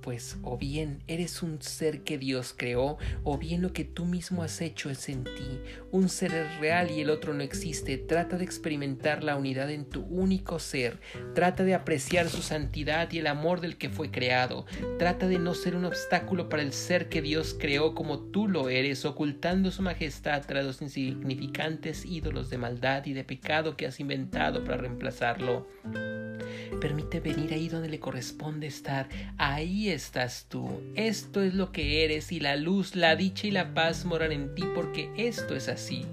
pues 0.00 0.36
o 0.42 0.56
bien 0.56 1.02
eres 1.06 1.42
un 1.42 1.60
ser 1.62 2.02
que 2.02 2.18
Dios 2.18 2.54
creó, 2.56 2.98
o 3.24 3.38
bien 3.38 3.62
lo 3.62 3.72
que 3.72 3.84
tú 3.84 4.04
mismo 4.04 4.42
has 4.42 4.60
hecho 4.60 4.90
es 4.90 5.08
en 5.08 5.24
ti. 5.24 5.60
Un 5.90 6.08
ser 6.08 6.34
es 6.34 6.58
real 6.60 6.90
y 6.90 7.00
el 7.00 7.10
otro 7.10 7.34
no 7.34 7.42
existe. 7.42 7.98
Trata 7.98 8.38
de 8.38 8.44
experimentar 8.44 9.24
la 9.24 9.36
unidad 9.36 9.70
en 9.70 9.84
tu 9.84 10.02
único 10.02 10.58
ser. 10.58 11.00
Trata 11.34 11.64
de 11.64 11.74
apreciar 11.74 12.28
su 12.28 12.42
santidad 12.42 13.10
y 13.12 13.18
el 13.18 13.26
amor 13.26 13.60
del 13.60 13.76
que 13.76 13.90
fue 13.90 14.10
creado. 14.10 14.66
Trata 14.98 15.28
de 15.28 15.38
no 15.38 15.54
ser 15.54 15.76
un 15.76 15.84
obstáculo 15.84 16.48
para 16.48 16.62
el 16.62 16.72
ser 16.72 17.08
que 17.08 17.22
Dios 17.22 17.56
creó 17.58 17.94
como 17.94 18.18
tú 18.18 18.48
lo 18.48 18.68
eres, 18.68 19.04
ocultando 19.04 19.70
su 19.70 19.82
majestad 19.82 20.42
tras 20.46 20.64
los 20.64 20.82
insignificantes 20.82 22.04
ídolos 22.04 22.50
de 22.50 22.58
maldad 22.58 23.06
y 23.06 23.12
de 23.12 23.24
pecado 23.24 23.76
que 23.76 23.86
has 23.86 24.00
inventado 24.00 24.64
para 24.64 24.78
reemplazarlo. 24.78 25.66
Permite 26.80 27.20
venir 27.20 27.52
ahí 27.52 27.68
donde 27.68 27.88
le 27.88 27.98
corresponde 27.98 28.66
estar. 28.66 29.08
Ahí 29.36 29.90
estás 29.98 30.46
tú. 30.48 30.80
Esto 30.94 31.42
es 31.42 31.54
lo 31.54 31.72
que 31.72 32.04
eres 32.04 32.30
y 32.32 32.38
la 32.40 32.56
luz, 32.56 32.94
la 32.94 33.16
dicha 33.16 33.48
y 33.48 33.50
la 33.50 33.74
paz 33.74 34.04
moran 34.04 34.32
en 34.32 34.54
ti 34.54 34.62
porque 34.74 35.10
esto 35.16 35.56
es 35.56 35.68
así. 35.68 36.06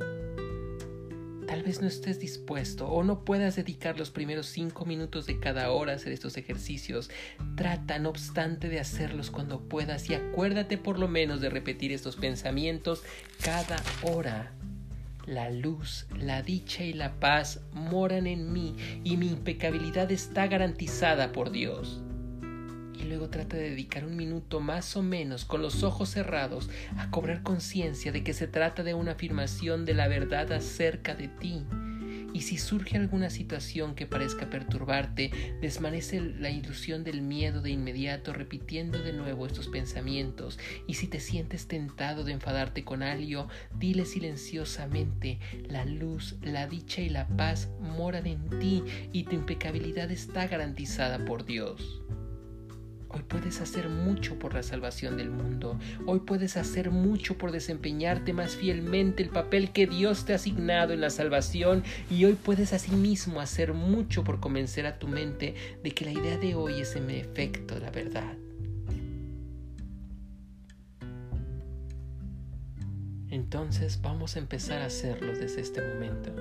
Tal 1.48 1.62
vez 1.62 1.80
no 1.80 1.88
estés 1.88 2.20
dispuesto 2.20 2.88
o 2.88 3.04
no 3.04 3.24
puedas 3.24 3.56
dedicar 3.56 4.00
los 4.00 4.10
primeros 4.10 4.48
cinco 4.48 4.86
minutos 4.86 5.28
de 5.28 5.40
cada 5.40 5.70
hora 5.70 5.94
a 5.94 5.96
hacer 5.96 6.12
estos 6.12 6.36
ejercicios. 6.36 7.12
Trata, 7.56 8.00
no 8.00 8.10
obstante, 8.10 8.68
de 8.70 8.80
hacerlos 8.80 9.30
cuando 9.30 9.62
puedas 9.62 10.10
y 10.10 10.16
acuérdate 10.16 10.80
por 10.80 10.98
lo 10.98 11.08
menos 11.08 11.40
de 11.40 11.52
repetir 11.52 11.92
estos 11.92 12.16
pensamientos 12.16 13.04
cada 13.44 13.82
hora. 14.02 14.52
La 15.28 15.52
luz, 15.52 16.08
la 16.18 16.42
dicha 16.42 16.84
y 16.84 16.94
la 16.94 17.20
paz 17.20 17.62
moran 17.72 18.26
en 18.26 18.52
mí 18.52 18.76
y 19.04 19.18
mi 19.18 19.28
impecabilidad 19.28 20.12
está 20.12 20.48
garantizada 20.48 21.32
por 21.32 21.52
Dios 21.52 22.02
luego 23.06 23.30
trata 23.30 23.58
de 23.58 23.70
dedicar 23.70 24.06
un 24.06 24.16
minuto 24.16 24.60
más 24.60 24.96
o 24.98 25.04
menos 25.04 25.46
con 25.46 25.62
los 25.62 25.84
ojos 25.84 26.10
cerrados 26.10 26.70
a 26.98 27.10
cobrar 27.10 27.44
conciencia 27.44 28.12
de 28.12 28.24
que 28.24 28.34
se 28.34 28.48
trata 28.48 28.84
de 28.84 28.94
una 28.94 29.12
afirmación 29.12 29.86
de 29.86 29.94
la 29.94 30.08
verdad 30.08 30.52
acerca 30.52 31.16
de 31.16 31.28
ti. 31.28 31.66
Y 32.36 32.42
si 32.42 32.58
surge 32.58 32.98
alguna 32.98 33.30
situación 33.30 33.96
que 33.96 34.08
parezca 34.08 34.50
perturbarte, 34.50 35.32
desvanece 35.62 36.20
la 36.20 36.50
ilusión 36.50 37.06
del 37.06 37.22
miedo 37.22 37.62
de 37.62 37.70
inmediato 37.70 38.34
repitiendo 38.34 39.02
de 39.02 39.14
nuevo 39.14 39.46
estos 39.46 39.70
pensamientos. 39.70 40.60
Y 40.86 40.96
si 40.96 41.08
te 41.08 41.22
sientes 41.22 41.70
tentado 41.70 42.26
de 42.26 42.34
enfadarte 42.34 42.84
con 42.84 43.04
algo, 43.04 43.48
dile 43.80 44.04
silenciosamente, 44.04 45.40
la 45.70 45.86
luz, 45.86 46.36
la 46.42 46.68
dicha 46.68 47.00
y 47.00 47.08
la 47.08 47.26
paz 47.26 47.70
moran 47.80 48.28
en 48.28 48.60
ti 48.60 48.84
y 49.14 49.24
tu 49.24 49.36
impecabilidad 49.36 50.12
está 50.12 50.46
garantizada 50.46 51.24
por 51.24 51.46
Dios. 51.46 52.02
Hoy 53.16 53.24
puedes 53.30 53.62
hacer 53.62 53.88
mucho 53.88 54.38
por 54.38 54.54
la 54.54 54.62
salvación 54.62 55.16
del 55.16 55.30
mundo. 55.30 55.80
Hoy 56.06 56.20
puedes 56.20 56.58
hacer 56.58 56.92
mucho 56.92 57.38
por 57.38 57.54
desempeñarte 57.54 58.34
más 58.34 58.58
fielmente 58.58 59.24
el 59.24 59.30
papel 59.30 59.72
que 59.72 59.88
Dios 59.88 60.26
te 60.26 60.34
ha 60.34 60.36
asignado 60.36 60.92
en 60.92 61.00
la 61.00 61.10
salvación. 61.10 61.86
Y 62.12 62.26
hoy 62.26 62.34
puedes 62.34 62.74
asimismo 62.74 63.40
hacer 63.40 63.72
mucho 63.72 64.26
por 64.26 64.42
convencer 64.42 64.86
a 64.86 65.00
tu 65.00 65.08
mente 65.08 65.56
de 65.82 65.92
que 65.92 66.04
la 66.04 66.12
idea 66.12 66.38
de 66.38 66.56
hoy 66.56 66.82
es 66.82 66.98
en 66.98 67.10
efecto 67.10 67.80
la 67.80 67.90
verdad. 67.90 68.34
Entonces 73.30 74.02
vamos 74.02 74.36
a 74.36 74.40
empezar 74.40 74.82
a 74.82 74.88
hacerlo 74.88 75.32
desde 75.32 75.62
este 75.62 75.80
momento. 75.82 76.36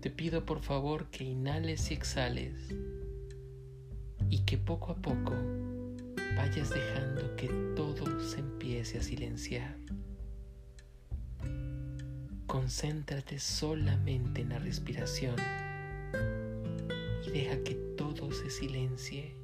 Te 0.00 0.10
pido 0.10 0.44
por 0.44 0.60
favor 0.60 1.08
que 1.08 1.24
inhales 1.24 1.90
y 1.90 1.94
exhales 1.94 2.52
y 4.30 4.40
que 4.44 4.58
poco 4.58 4.92
a 4.92 4.96
poco 4.96 5.34
vayas 6.36 6.70
dejando 6.70 7.36
que 7.36 7.48
todo 7.76 8.20
se 8.20 8.40
empiece 8.40 8.98
a 8.98 9.02
silenciar. 9.02 9.76
Concéntrate 12.46 13.38
solamente 13.38 14.42
en 14.42 14.50
la 14.50 14.58
respiración 14.58 15.36
y 17.26 17.30
deja 17.30 17.62
que 17.62 17.74
todo 17.96 18.30
se 18.32 18.50
silencie, 18.50 19.34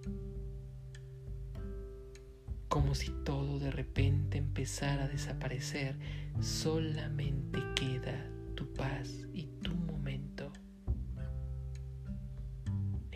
como 2.69 2.95
si 2.95 3.11
todo 3.25 3.59
de 3.59 3.71
repente 3.71 4.39
empezara 4.39 5.05
a 5.05 5.09
desaparecer, 5.09 5.97
solamente 6.41 7.59
queda 7.75 8.31
tu 8.55 8.73
paz 8.75 9.27
y 9.33 9.47
tu 9.63 9.75
momento. 9.75 10.53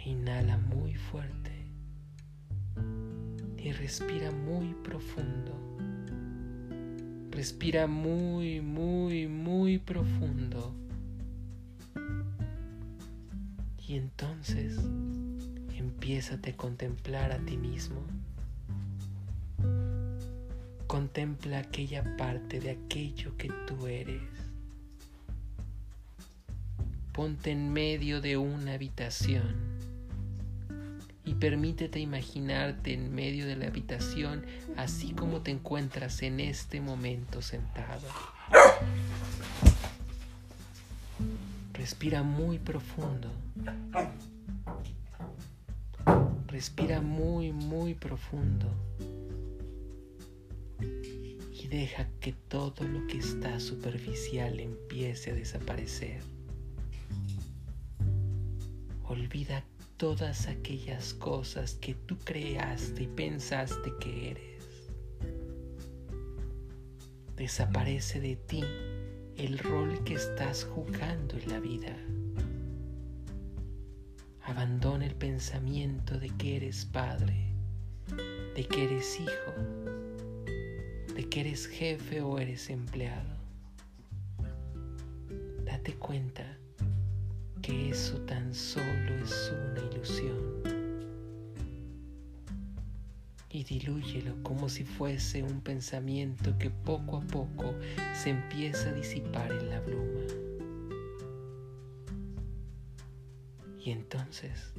Inhala 0.04 0.58
muy 0.58 0.94
fuerte 0.94 1.43
respira 3.78 4.30
muy 4.30 4.74
profundo. 4.82 5.52
Respira 7.30 7.86
muy, 7.86 8.60
muy, 8.60 9.26
muy 9.26 9.78
profundo. 9.78 10.74
Y 13.86 13.96
entonces 13.96 14.78
empiézate 15.76 16.50
a 16.50 16.56
contemplar 16.56 17.32
a 17.32 17.38
ti 17.38 17.56
mismo. 17.56 18.00
Contempla 20.86 21.58
aquella 21.58 22.16
parte 22.16 22.60
de 22.60 22.70
aquello 22.70 23.36
que 23.36 23.50
tú 23.66 23.86
eres. 23.86 24.22
Ponte 27.12 27.50
en 27.50 27.72
medio 27.72 28.20
de 28.20 28.36
una 28.36 28.74
habitación 28.74 29.74
y 31.24 31.34
permítete 31.34 32.00
imaginarte 32.00 32.92
en 32.92 33.14
medio 33.14 33.46
de 33.46 33.56
la 33.56 33.66
habitación 33.66 34.44
así 34.76 35.12
como 35.12 35.40
te 35.40 35.50
encuentras 35.50 36.22
en 36.22 36.40
este 36.40 36.80
momento 36.80 37.40
sentado. 37.42 38.06
Respira 41.72 42.22
muy 42.22 42.58
profundo. 42.58 43.30
Respira 46.48 47.00
muy, 47.00 47.52
muy 47.52 47.94
profundo. 47.94 48.66
Y 51.52 51.66
deja 51.68 52.06
que 52.20 52.32
todo 52.32 52.84
lo 52.84 53.06
que 53.06 53.18
está 53.18 53.58
superficial 53.58 54.60
empiece 54.60 55.30
a 55.30 55.34
desaparecer. 55.34 56.20
Olvida 59.04 59.64
todas 60.04 60.48
aquellas 60.48 61.14
cosas 61.14 61.78
que 61.80 61.94
tú 61.94 62.18
creaste 62.24 63.04
y 63.04 63.06
pensaste 63.06 63.90
que 63.98 64.32
eres. 64.32 64.90
Desaparece 67.36 68.20
de 68.20 68.36
ti 68.36 68.62
el 69.38 69.58
rol 69.58 70.04
que 70.04 70.12
estás 70.12 70.64
jugando 70.64 71.38
en 71.38 71.48
la 71.48 71.58
vida. 71.58 71.96
Abandona 74.42 75.06
el 75.06 75.14
pensamiento 75.14 76.18
de 76.18 76.28
que 76.36 76.56
eres 76.56 76.84
padre, 76.84 77.54
de 78.54 78.62
que 78.62 78.84
eres 78.84 79.18
hijo, 79.18 79.54
de 81.14 81.28
que 81.30 81.40
eres 81.40 81.66
jefe 81.66 82.20
o 82.20 82.38
eres 82.38 82.68
empleado. 82.68 83.38
Date 85.64 85.94
cuenta 85.94 86.53
que 87.64 87.88
eso 87.88 88.18
tan 88.26 88.52
solo 88.52 89.14
es 89.24 89.50
una 89.50 89.80
ilusión 89.90 90.62
y 93.48 93.64
dilúyelo 93.64 94.34
como 94.42 94.68
si 94.68 94.84
fuese 94.84 95.42
un 95.42 95.62
pensamiento 95.62 96.58
que 96.58 96.68
poco 96.68 97.16
a 97.16 97.20
poco 97.22 97.74
se 98.12 98.30
empieza 98.30 98.90
a 98.90 98.92
disipar 98.92 99.50
en 99.50 99.70
la 99.70 99.80
bruma. 99.80 100.20
Y 103.82 103.92
entonces 103.92 104.74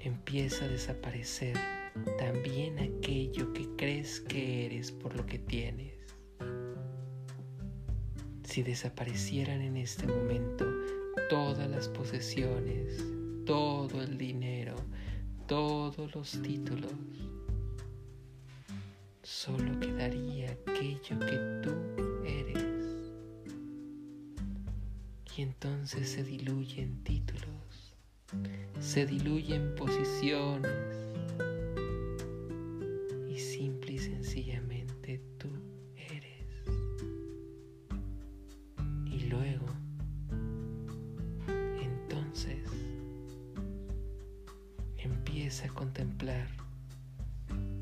empieza 0.00 0.64
a 0.64 0.68
desaparecer 0.68 1.56
también 2.18 2.76
aquello 2.80 3.52
que 3.52 3.68
crees 3.76 4.18
que 4.18 4.66
eres 4.66 4.90
por 4.90 5.14
lo 5.14 5.24
que 5.26 5.38
tienes. 5.38 5.94
Si 8.42 8.64
desaparecieran 8.64 9.60
en 9.60 9.76
este 9.76 10.06
momento 10.06 10.64
todas 11.34 11.68
las 11.68 11.88
posesiones, 11.88 13.04
todo 13.44 14.00
el 14.02 14.16
dinero, 14.16 14.76
todos 15.48 16.14
los 16.14 16.30
títulos. 16.42 16.92
Solo 19.24 19.80
quedaría 19.80 20.52
aquello 20.52 21.18
que 21.18 21.60
tú 21.60 21.74
eres. 22.24 22.86
Y 25.36 25.42
entonces 25.42 26.08
se 26.08 26.22
diluye 26.22 26.82
en 26.82 27.02
títulos, 27.02 27.96
se 28.78 29.04
diluye 29.04 29.56
en 29.56 29.74
posiciones 29.74 31.13
a 45.64 45.68
contemplar 45.68 46.46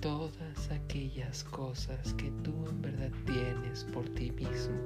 todas 0.01 0.71
aquellas 0.71 1.43
cosas 1.45 2.15
que 2.15 2.31
tú 2.45 2.67
en 2.69 2.81
verdad 2.81 3.11
tienes 3.27 3.85
por 3.93 4.09
ti 4.11 4.31
mismo, 4.31 4.79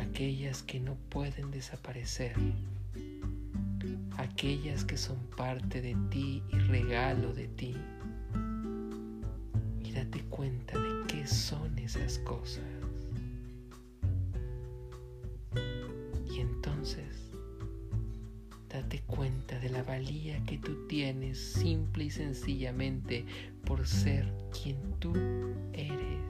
aquellas 0.00 0.62
que 0.62 0.80
no 0.80 0.94
pueden 1.10 1.50
desaparecer, 1.50 2.34
aquellas 4.16 4.84
que 4.84 4.96
son 4.96 5.18
parte 5.36 5.82
de 5.82 5.94
ti 6.10 6.42
y 6.52 6.58
regalo 6.58 7.34
de 7.34 7.48
ti. 7.48 7.76
Y 9.84 9.92
date 9.92 10.22
cuenta 10.30 10.78
de 10.78 11.06
qué 11.06 11.26
son 11.26 11.78
esas 11.78 12.18
cosas. 12.20 12.77
Date 18.78 19.02
cuenta 19.08 19.58
de 19.58 19.70
la 19.70 19.82
valía 19.82 20.40
que 20.44 20.56
tú 20.56 20.86
tienes 20.86 21.36
simple 21.36 22.04
y 22.04 22.10
sencillamente 22.10 23.26
por 23.64 23.84
ser 23.84 24.32
quien 24.52 24.76
tú 25.00 25.12
eres. 25.72 26.22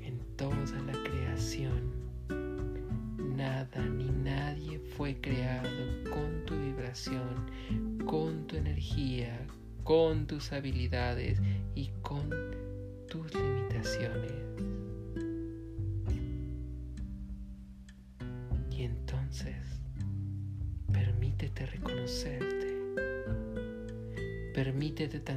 En 0.00 0.20
toda 0.36 0.80
la 0.86 0.92
creación, 1.02 1.82
nada 3.36 3.84
ni 3.84 4.08
nadie 4.08 4.78
fue 4.78 5.20
creado 5.20 5.68
con 6.12 6.46
tu 6.46 6.54
vibración, 6.54 7.50
con 8.06 8.46
tu 8.46 8.54
energía, 8.54 9.36
con 9.82 10.28
tus 10.28 10.52
habilidades 10.52 11.40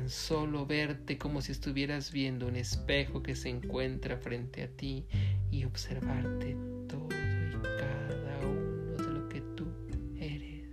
solo 0.09 0.65
verte 0.65 1.17
como 1.17 1.41
si 1.41 1.51
estuvieras 1.51 2.11
viendo 2.11 2.47
un 2.47 2.55
espejo 2.55 3.21
que 3.23 3.35
se 3.35 3.49
encuentra 3.49 4.17
frente 4.17 4.63
a 4.63 4.67
ti 4.67 5.05
y 5.51 5.65
observarte 5.65 6.57
todo 6.87 7.07
y 7.09 7.51
cada 7.61 8.39
uno 8.47 9.03
de 9.03 9.19
lo 9.19 9.29
que 9.29 9.41
tú 9.55 9.67
eres. 10.17 10.69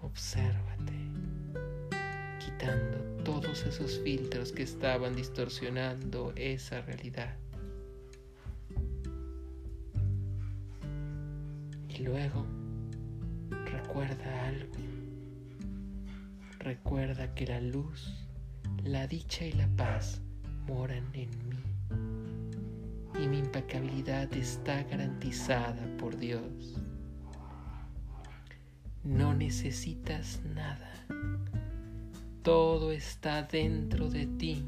Obsérvate, 0.00 0.94
quitando 2.38 2.98
todos 3.24 3.64
esos 3.64 4.00
filtros 4.00 4.52
que 4.52 4.62
estaban 4.62 5.14
distorsionando 5.14 6.32
esa 6.36 6.80
realidad. 6.82 7.36
Y 11.88 11.98
luego 12.02 12.46
recuerda 13.66 14.46
algo. 14.46 14.77
Recuerda 16.68 17.34
que 17.34 17.46
la 17.46 17.62
luz, 17.62 18.12
la 18.84 19.06
dicha 19.06 19.42
y 19.42 19.52
la 19.52 19.66
paz 19.68 20.20
moran 20.66 21.08
en 21.14 21.30
mí. 21.48 21.64
Y 23.18 23.26
mi 23.26 23.38
impecabilidad 23.38 24.30
está 24.34 24.82
garantizada 24.82 25.80
por 25.96 26.18
Dios. 26.18 26.76
No 29.02 29.32
necesitas 29.32 30.40
nada. 30.54 30.92
Todo 32.42 32.92
está 32.92 33.44
dentro 33.44 34.10
de 34.10 34.26
ti. 34.26 34.62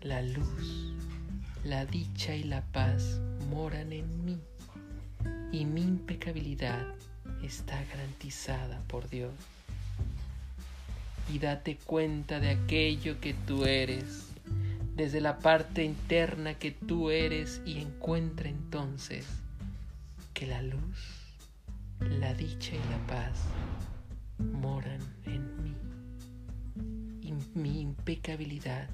La 0.00 0.22
luz, 0.22 0.92
la 1.62 1.86
dicha 1.86 2.34
y 2.34 2.42
la 2.42 2.62
paz 2.72 3.20
moran 3.48 3.92
en 3.92 4.24
mí 4.24 4.40
y 5.52 5.66
mi 5.66 5.82
impecabilidad 5.82 6.84
está 7.44 7.80
garantizada 7.84 8.82
por 8.88 9.08
Dios. 9.08 9.30
Y 11.32 11.38
date 11.38 11.78
cuenta 11.84 12.38
de 12.38 12.50
aquello 12.50 13.20
que 13.20 13.34
tú 13.34 13.64
eres, 13.64 14.28
desde 14.94 15.20
la 15.20 15.38
parte 15.38 15.82
interna 15.82 16.54
que 16.54 16.70
tú 16.70 17.10
eres 17.10 17.60
y 17.64 17.78
encuentra 17.78 18.48
entonces 18.48 19.26
que 20.34 20.46
la 20.46 20.62
luz, 20.62 21.24
la 22.00 22.34
dicha 22.34 22.74
y 22.74 22.90
la 22.90 23.06
paz 23.06 23.40
moran 24.38 25.00
en 25.24 25.62
mí. 25.62 25.74
Y 27.22 27.32
mi 27.58 27.80
impecabilidad 27.80 28.88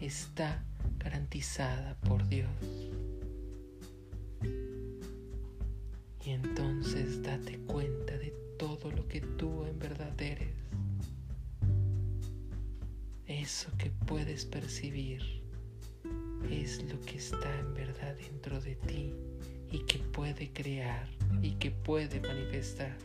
está 0.00 0.62
garantizada 0.98 1.94
por 2.00 2.26
Dios. 2.28 2.50
Y 6.24 6.30
entonces 6.30 7.22
date 7.22 7.58
cuenta 7.66 8.18
de 8.18 8.34
todo 8.58 8.90
lo 8.90 9.06
que 9.06 9.20
tú 9.20 9.64
en 9.64 9.78
verdad 9.78 10.20
eres. 10.20 10.65
Eso 13.46 13.70
que 13.78 13.92
puedes 14.06 14.44
percibir 14.44 15.22
es 16.50 16.82
lo 16.82 17.00
que 17.02 17.18
está 17.18 17.60
en 17.60 17.74
verdad 17.74 18.16
dentro 18.16 18.60
de 18.60 18.74
ti 18.74 19.14
y 19.70 19.78
que 19.84 20.00
puede 20.00 20.52
crear 20.52 21.08
y 21.42 21.52
que 21.52 21.70
puede 21.70 22.18
manifestar. 22.18 22.98